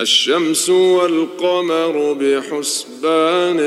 الشمس 0.00 0.70
والقمر 0.70 2.12
بحسبان 2.12 3.60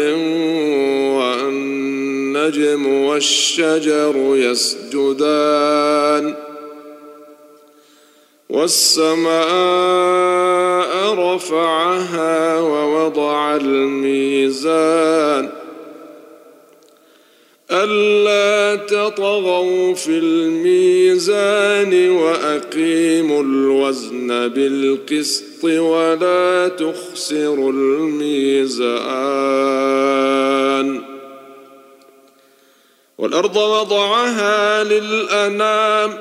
والنجم 1.18 2.88
والشجر 2.88 4.16
يسجدان 4.36 6.36
والسماء 8.50 9.38
رفعها 11.14 12.60
ووضع 12.60 13.56
الميزان 13.56 15.50
ألا 17.72 18.76
تطغوا 18.86 19.94
في 19.94 20.18
الميزان 20.18 22.10
وأقيموا 22.10 23.44
الوزن 23.44 24.28
بالقسط 24.48 25.64
ولا 25.64 26.68
تخسروا 26.68 27.72
الميزان. 27.72 28.98
والأرض 33.18 33.58
وضعها 33.58 34.84
للأنام 34.84 36.18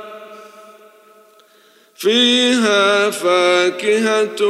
فيها 1.94 3.10
فاكهة 3.10 4.44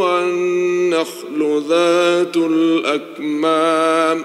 والنخل 0.00 1.62
ذات 1.68 2.36
الأكمام. 2.36 4.24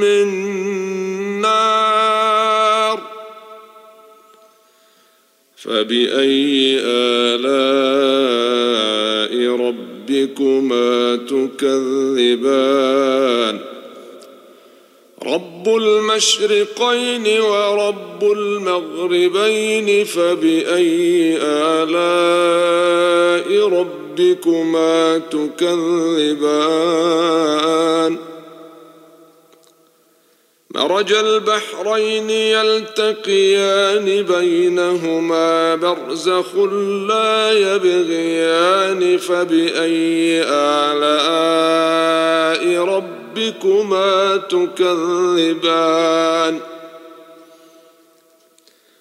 من 0.00 0.26
نار 1.40 3.00
فبأي 5.56 6.80
آلاء 6.84 8.30
ربكما 9.56 11.16
تكذبان؟ 11.16 12.80
رب 15.26 15.68
المشرقين 15.68 17.40
ورب 17.40 18.32
المغربين 18.32 20.04
فبأي 20.04 21.36
آلاء 21.42 22.88
ربكما 23.68 25.18
تكذبان؟ 25.18 26.30
مرج 30.80 31.12
البحرين 31.12 32.30
يلتقيان 32.30 34.22
بينهما 34.22 35.74
برزخ 35.74 36.56
لا 37.08 37.52
يبغيان 37.52 39.18
فبأي 39.18 40.42
آلاء 40.48 41.74
ربكما 42.84 44.36
تكذبان؟ 44.36 45.90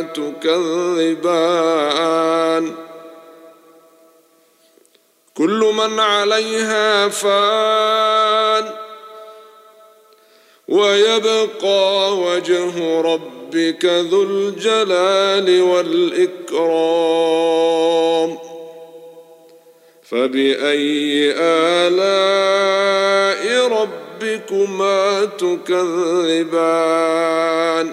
تكذبان. 0.00 2.74
كل 5.34 5.72
من 5.76 6.00
عليها 6.00 7.08
فان 7.08 8.70
ويبقى 10.68 12.18
وجه 12.18 13.00
ربك 13.00 13.84
ذو 13.84 14.22
الجلال 14.22 15.62
والإكرام. 15.62 17.18
فبأي 20.02 21.34
آلاء 21.38 23.68
ربكما 23.68 25.24
تكذبان؟ 25.24 27.92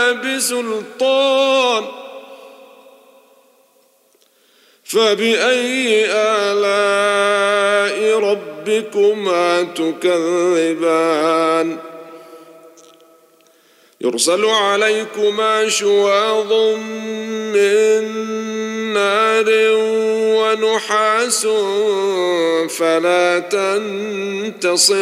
بسلطان 0.41 1.85
فبأي 4.83 6.05
آلاء 6.11 7.97
ربكما 8.19 9.63
تكذبان؟ 9.63 10.97
يرسل 14.01 14.45
عليكما 14.45 15.69
شواظ 15.69 16.53
من 17.53 18.03
نار 18.93 19.45
ونحاس 20.37 21.47
فلا 22.77 23.39
تنتصران. 24.59 25.01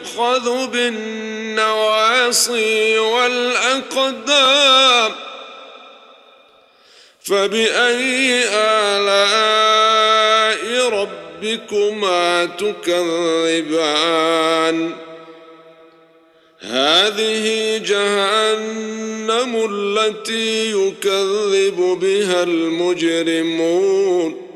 فيؤخذ 0.21 0.67
بالنواصي 0.67 2.19
والأقدام 2.99 5.11
فبأي 7.21 8.43
آلاء 8.53 9.79
ربكما 10.89 12.45
تكذبان؟ 12.45 13.01
هذه 16.59 17.77
جهنم 17.77 19.69
التي 19.71 20.71
يكذب 20.71 21.97
بها 22.01 22.43
المجرمون. 22.43 24.50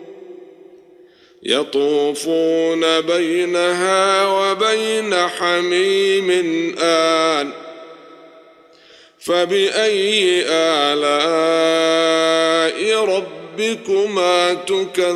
يطوفون 1.45 3.01
بينها 3.01 4.27
وبين 4.27 5.15
حميم 5.15 6.29
آن. 6.79 7.51
فبأي 9.19 10.45
آلاء 10.49 11.05
ربكما 13.05 14.53
تكذبان؟ 14.53 15.15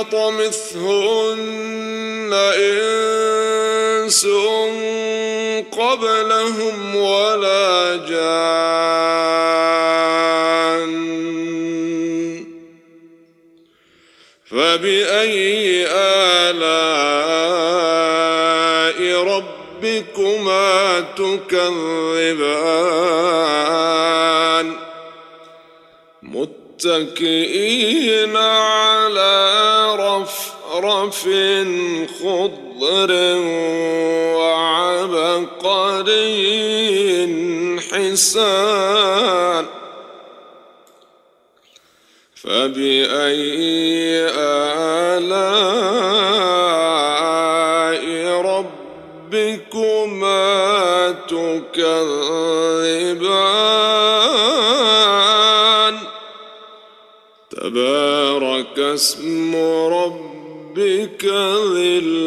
يطمثهن 0.00 2.32
إنس 2.56 4.26
قبلهم 5.72 6.96
ولا 6.96 7.96
جان. 8.08 9.30
فبأي 14.50 15.86
آلاء 15.86 16.70
ربكما 19.24 21.00
تكذبان؟ 21.16 22.80
متكئين 26.22 28.36
على 28.36 29.59
رفرف 30.80 31.22
خضر 32.22 33.10
وعبقري 34.36 35.80
حسان 37.90 39.66
فبأي 42.34 44.30
آلاء 44.36 45.60
ربكما 49.32 50.40
تكذبان؟ 51.28 52.10
تبارك 57.50 58.78
اسم 58.78 59.54
ذي 61.24 62.19